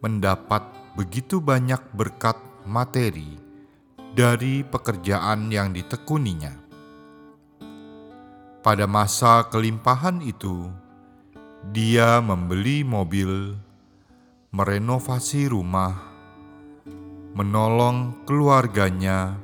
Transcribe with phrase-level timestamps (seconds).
[0.00, 0.64] mendapat
[0.98, 3.38] begitu banyak berkat materi
[4.10, 6.56] dari pekerjaan yang ditekuninya.
[8.60, 10.68] Pada masa kelimpahan itu,
[11.68, 13.52] dia membeli mobil,
[14.48, 15.92] merenovasi rumah,
[17.36, 19.36] menolong keluarganya,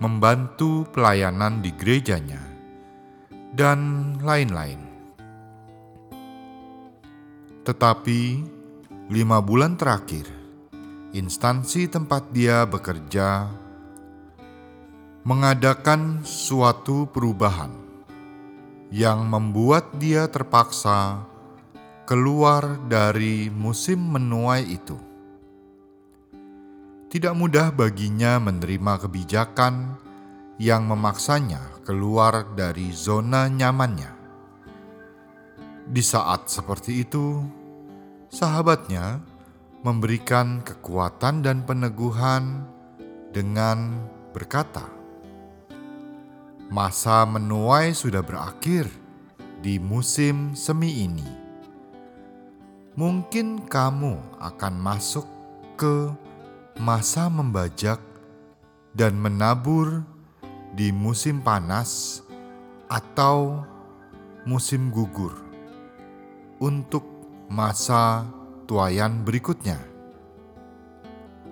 [0.00, 2.40] membantu pelayanan di gerejanya,
[3.52, 4.80] dan lain-lain.
[7.62, 8.20] Tetapi
[9.12, 10.24] lima bulan terakhir,
[11.12, 13.46] instansi tempat dia bekerja
[15.22, 17.81] mengadakan suatu perubahan
[18.92, 21.24] yang membuat dia terpaksa
[22.04, 25.00] keluar dari musim menuai itu.
[27.08, 29.96] Tidak mudah baginya menerima kebijakan
[30.60, 34.12] yang memaksanya keluar dari zona nyamannya.
[35.88, 37.40] Di saat seperti itu,
[38.28, 39.24] sahabatnya
[39.80, 42.68] memberikan kekuatan dan peneguhan
[43.32, 44.04] dengan
[44.36, 45.01] berkata,
[46.72, 48.88] Masa menuai sudah berakhir
[49.60, 51.28] di musim semi ini.
[52.96, 55.28] Mungkin kamu akan masuk
[55.76, 56.08] ke
[56.80, 58.00] masa membajak
[58.96, 60.00] dan menabur
[60.72, 62.24] di musim panas
[62.88, 63.68] atau
[64.48, 65.44] musim gugur
[66.56, 67.04] untuk
[67.52, 68.24] masa
[68.64, 69.76] tuayan berikutnya.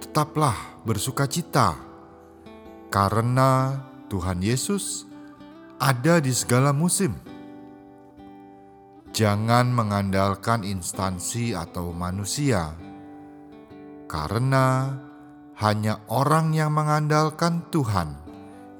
[0.00, 0.56] Tetaplah
[0.88, 1.76] bersuka cita
[2.88, 3.76] karena
[4.12, 5.08] Tuhan Yesus
[5.80, 7.16] ada di segala musim.
[9.16, 12.76] Jangan mengandalkan instansi atau manusia,
[14.04, 14.92] karena
[15.56, 18.12] hanya orang yang mengandalkan Tuhan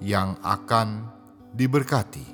[0.04, 1.08] yang akan
[1.56, 2.28] diberkati.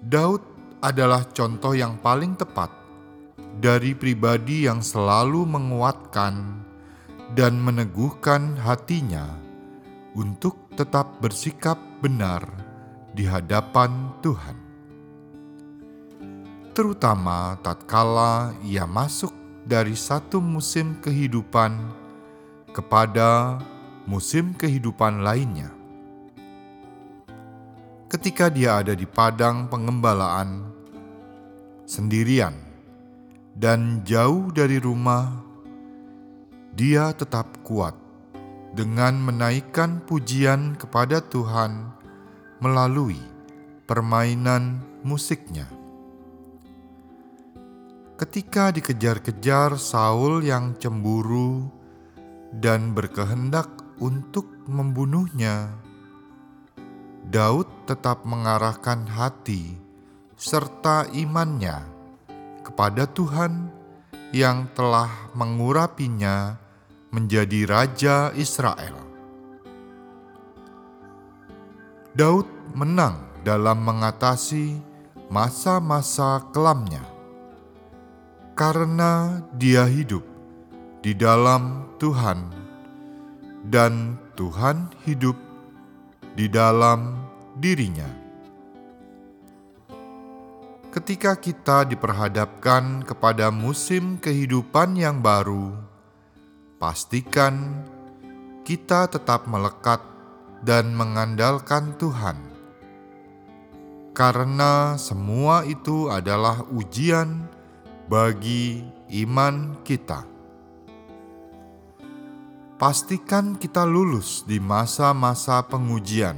[0.00, 0.40] Daud
[0.80, 2.72] adalah contoh yang paling tepat
[3.60, 6.64] dari pribadi yang selalu menguatkan
[7.36, 9.51] dan meneguhkan hatinya
[10.12, 12.44] untuk tetap bersikap benar
[13.16, 14.56] di hadapan Tuhan.
[16.72, 19.32] Terutama tatkala ia masuk
[19.68, 21.76] dari satu musim kehidupan
[22.72, 23.60] kepada
[24.08, 25.68] musim kehidupan lainnya.
[28.08, 30.68] Ketika dia ada di padang pengembalaan
[31.88, 32.56] sendirian
[33.56, 35.32] dan jauh dari rumah,
[36.72, 38.01] dia tetap kuat
[38.72, 41.92] dengan menaikkan pujian kepada Tuhan
[42.64, 43.20] melalui
[43.84, 45.68] permainan musiknya.
[48.16, 51.68] Ketika dikejar-kejar Saul yang cemburu
[52.54, 55.74] dan berkehendak untuk membunuhnya,
[57.28, 59.74] Daud tetap mengarahkan hati
[60.38, 61.82] serta imannya
[62.62, 63.68] kepada Tuhan
[64.30, 66.61] yang telah mengurapinya
[67.12, 68.96] menjadi raja Israel.
[72.16, 74.80] Daud menang dalam mengatasi
[75.28, 77.04] masa-masa kelamnya
[78.56, 80.24] karena dia hidup
[81.00, 82.52] di dalam Tuhan
[83.68, 85.36] dan Tuhan hidup
[86.36, 88.08] di dalam dirinya.
[90.92, 95.91] Ketika kita diperhadapkan kepada musim kehidupan yang baru,
[96.82, 97.86] pastikan
[98.66, 100.02] kita tetap melekat
[100.66, 102.50] dan mengandalkan Tuhan.
[104.12, 107.48] karena semua itu adalah ujian
[108.12, 108.84] bagi
[109.24, 110.28] iman kita.
[112.76, 116.36] Pastikan kita lulus di masa-masa pengujian.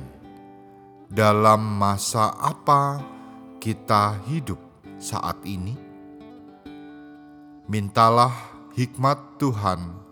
[1.11, 3.03] Dalam masa apa
[3.59, 4.63] kita hidup
[5.03, 5.75] saat ini?
[7.67, 8.31] Mintalah
[8.79, 10.04] hikmat Tuhan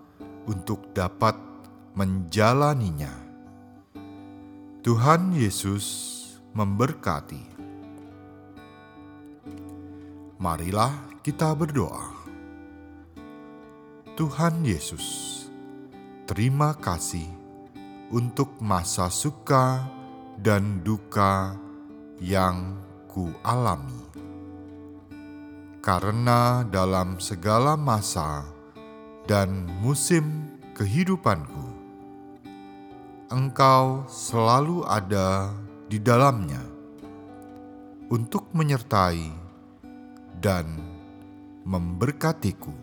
[0.47, 1.35] untuk dapat
[1.95, 3.13] menjalaninya.
[4.83, 5.87] Tuhan Yesus
[6.57, 7.45] memberkati.
[10.43, 12.19] Marilah kita berdoa.
[14.19, 15.07] Tuhan Yesus,
[16.27, 17.31] terima kasih
[18.13, 19.87] untuk masa suka
[20.37, 21.57] dan duka
[22.21, 22.77] yang
[23.09, 24.03] kualami.
[25.83, 28.47] Karena dalam segala masa
[29.27, 31.73] dan musim kehidupanku,
[33.33, 35.49] Engkau selalu ada
[35.89, 36.61] di dalamnya
[38.13, 39.33] untuk menyertai
[40.37, 40.69] dan
[41.65, 42.77] memberkatiku.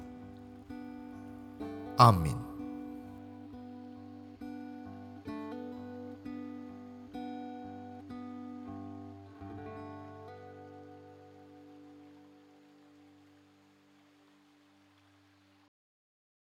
[2.02, 2.49] Amin.